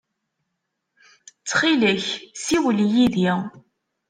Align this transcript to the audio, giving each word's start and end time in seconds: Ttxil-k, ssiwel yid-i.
Ttxil-k, 1.39 2.05
ssiwel 2.39 2.79
yid-i. 2.93 3.31